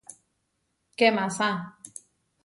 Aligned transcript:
¡Kemasá! 0.97 1.49